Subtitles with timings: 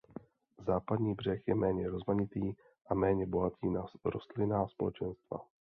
[0.67, 2.53] Západní břeh je méně rozmanitý
[2.89, 5.37] a méně bohatý na rostlinná společenstva.